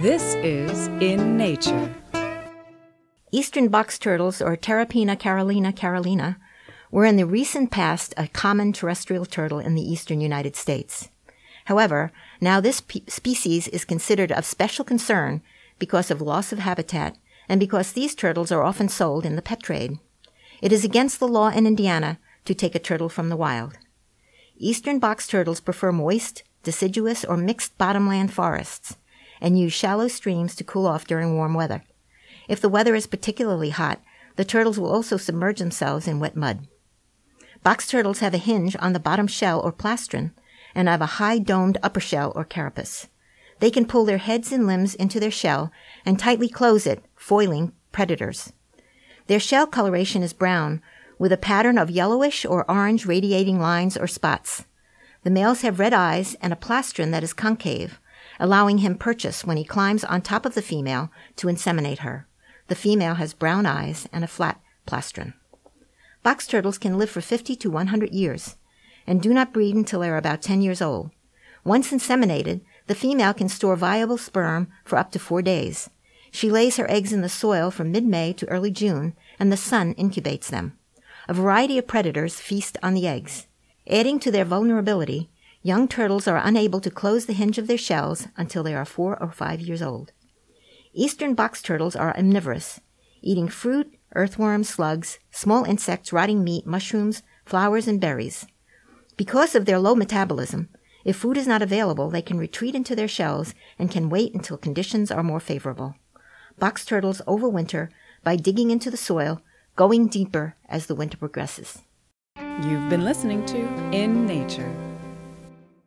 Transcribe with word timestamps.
This 0.00 0.34
is 0.36 0.86
In 1.02 1.36
Nature. 1.36 1.94
Eastern 3.32 3.68
box 3.68 3.98
turtles, 3.98 4.40
or 4.40 4.56
Terrapene 4.56 5.18
carolina 5.18 5.74
carolina, 5.74 6.38
were 6.90 7.04
in 7.04 7.16
the 7.16 7.26
recent 7.26 7.70
past 7.70 8.14
a 8.16 8.26
common 8.28 8.72
terrestrial 8.72 9.26
turtle 9.26 9.58
in 9.58 9.74
the 9.74 9.82
eastern 9.82 10.22
United 10.22 10.56
States. 10.56 11.10
However, 11.66 12.12
now 12.40 12.62
this 12.62 12.80
pe- 12.80 13.02
species 13.08 13.68
is 13.68 13.84
considered 13.84 14.32
of 14.32 14.46
special 14.46 14.86
concern 14.86 15.42
because 15.78 16.10
of 16.10 16.22
loss 16.22 16.50
of 16.50 16.60
habitat 16.60 17.18
and 17.46 17.60
because 17.60 17.92
these 17.92 18.14
turtles 18.14 18.50
are 18.50 18.62
often 18.62 18.88
sold 18.88 19.26
in 19.26 19.36
the 19.36 19.42
pet 19.42 19.62
trade. 19.62 19.98
It 20.62 20.72
is 20.72 20.82
against 20.82 21.20
the 21.20 21.28
law 21.28 21.48
in 21.48 21.66
Indiana 21.66 22.18
to 22.46 22.54
take 22.54 22.74
a 22.74 22.78
turtle 22.78 23.10
from 23.10 23.28
the 23.28 23.36
wild. 23.36 23.76
Eastern 24.56 24.98
box 24.98 25.26
turtles 25.26 25.60
prefer 25.60 25.92
moist, 25.92 26.42
deciduous, 26.62 27.22
or 27.22 27.36
mixed 27.36 27.76
bottomland 27.76 28.32
forests 28.32 28.96
and 29.40 29.58
use 29.58 29.72
shallow 29.72 30.08
streams 30.08 30.54
to 30.56 30.64
cool 30.64 30.86
off 30.86 31.06
during 31.06 31.34
warm 31.34 31.54
weather. 31.54 31.84
If 32.48 32.60
the 32.60 32.68
weather 32.68 32.94
is 32.94 33.06
particularly 33.06 33.70
hot, 33.70 34.00
the 34.36 34.44
turtles 34.44 34.78
will 34.78 34.92
also 34.92 35.16
submerge 35.16 35.58
themselves 35.58 36.08
in 36.08 36.20
wet 36.20 36.36
mud. 36.36 36.66
Box 37.62 37.86
turtles 37.86 38.20
have 38.20 38.34
a 38.34 38.38
hinge 38.38 38.76
on 38.80 38.92
the 38.92 39.00
bottom 39.00 39.26
shell 39.26 39.60
or 39.60 39.72
plastron 39.72 40.32
and 40.74 40.88
have 40.88 41.02
a 41.02 41.16
high 41.20 41.38
domed 41.38 41.78
upper 41.82 42.00
shell 42.00 42.32
or 42.34 42.44
carapace. 42.44 43.08
They 43.58 43.70
can 43.70 43.86
pull 43.86 44.04
their 44.04 44.18
heads 44.18 44.52
and 44.52 44.66
limbs 44.66 44.94
into 44.94 45.20
their 45.20 45.30
shell 45.30 45.70
and 46.04 46.18
tightly 46.18 46.48
close 46.48 46.86
it, 46.86 47.04
foiling 47.14 47.72
predators. 47.92 48.52
Their 49.26 49.40
shell 49.40 49.66
coloration 49.66 50.22
is 50.22 50.32
brown, 50.32 50.80
with 51.18 51.32
a 51.32 51.36
pattern 51.36 51.76
of 51.76 51.90
yellowish 51.90 52.46
or 52.46 52.68
orange 52.70 53.04
radiating 53.04 53.60
lines 53.60 53.96
or 53.96 54.06
spots. 54.06 54.64
The 55.22 55.30
males 55.30 55.60
have 55.60 55.78
red 55.78 55.92
eyes 55.92 56.34
and 56.40 56.52
a 56.52 56.56
plastron 56.56 57.10
that 57.10 57.22
is 57.22 57.34
concave, 57.34 58.00
allowing 58.38 58.78
him 58.78 58.96
purchase 58.96 59.44
when 59.44 59.56
he 59.56 59.64
climbs 59.64 60.04
on 60.04 60.22
top 60.22 60.46
of 60.46 60.54
the 60.54 60.62
female 60.62 61.10
to 61.36 61.46
inseminate 61.46 61.98
her. 61.98 62.26
The 62.68 62.74
female 62.74 63.14
has 63.14 63.34
brown 63.34 63.66
eyes 63.66 64.08
and 64.12 64.24
a 64.24 64.28
flat 64.28 64.60
plastron. 64.86 65.34
Box 66.22 66.46
turtles 66.46 66.78
can 66.78 66.98
live 66.98 67.10
for 67.10 67.20
50 67.20 67.56
to 67.56 67.70
100 67.70 68.10
years 68.10 68.56
and 69.06 69.20
do 69.20 69.34
not 69.34 69.52
breed 69.52 69.74
until 69.74 70.00
they 70.00 70.08
are 70.08 70.16
about 70.16 70.42
10 70.42 70.62
years 70.62 70.80
old. 70.80 71.10
Once 71.64 71.90
inseminated, 71.90 72.60
the 72.86 72.94
female 72.94 73.34
can 73.34 73.48
store 73.48 73.76
viable 73.76 74.16
sperm 74.16 74.68
for 74.84 74.96
up 74.96 75.10
to 75.12 75.18
four 75.18 75.42
days. 75.42 75.90
She 76.30 76.50
lays 76.50 76.76
her 76.76 76.90
eggs 76.90 77.12
in 77.12 77.22
the 77.22 77.28
soil 77.28 77.70
from 77.70 77.90
mid 77.90 78.04
May 78.04 78.32
to 78.34 78.48
early 78.48 78.70
June, 78.70 79.14
and 79.38 79.50
the 79.50 79.56
sun 79.56 79.94
incubates 79.94 80.48
them. 80.48 80.78
A 81.28 81.34
variety 81.34 81.76
of 81.76 81.86
predators 81.86 82.40
feast 82.40 82.78
on 82.82 82.94
the 82.94 83.06
eggs. 83.06 83.46
Adding 83.88 84.20
to 84.20 84.30
their 84.30 84.44
vulnerability, 84.44 85.28
young 85.62 85.88
turtles 85.88 86.26
are 86.26 86.40
unable 86.42 86.80
to 86.80 86.90
close 86.90 87.26
the 87.26 87.32
hinge 87.32 87.58
of 87.58 87.66
their 87.66 87.78
shells 87.78 88.28
until 88.36 88.62
they 88.62 88.74
are 88.74 88.84
four 88.84 89.20
or 89.22 89.30
five 89.30 89.60
years 89.60 89.82
old. 89.82 90.12
Eastern 90.92 91.34
box 91.34 91.62
turtles 91.62 91.94
are 91.94 92.16
omnivorous, 92.16 92.80
eating 93.22 93.48
fruit, 93.48 93.94
earthworms, 94.14 94.68
slugs, 94.68 95.18
small 95.30 95.64
insects, 95.64 96.12
rotting 96.12 96.42
meat, 96.42 96.66
mushrooms, 96.66 97.22
flowers, 97.44 97.86
and 97.86 98.00
berries. 98.00 98.46
Because 99.16 99.54
of 99.54 99.66
their 99.66 99.78
low 99.78 99.94
metabolism, 99.94 100.68
if 101.04 101.16
food 101.16 101.36
is 101.36 101.46
not 101.46 101.62
available, 101.62 102.10
they 102.10 102.22
can 102.22 102.38
retreat 102.38 102.74
into 102.74 102.96
their 102.96 103.08
shells 103.08 103.54
and 103.78 103.90
can 103.90 104.10
wait 104.10 104.34
until 104.34 104.56
conditions 104.56 105.10
are 105.10 105.22
more 105.22 105.40
favorable. 105.40 105.94
Box 106.58 106.84
turtles 106.84 107.22
overwinter 107.26 107.88
by 108.22 108.36
digging 108.36 108.70
into 108.70 108.90
the 108.90 108.96
soil, 108.96 109.40
going 109.76 110.08
deeper 110.08 110.56
as 110.68 110.86
the 110.86 110.94
winter 110.94 111.16
progresses. 111.16 111.82
You've 112.36 112.90
been 112.90 113.04
listening 113.04 113.46
to 113.46 113.58
In 113.92 114.26
Nature. 114.26 114.89